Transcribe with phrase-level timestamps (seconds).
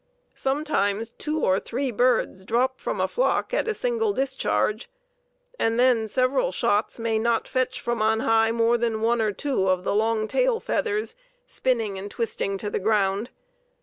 [0.33, 4.89] Sometimes two or three birds drop from a flock at a single discharge,
[5.59, 9.69] and then several shots may not fetch from on high more than one or two
[9.69, 13.29] of the long tail feathers spinning and twisting to the ground.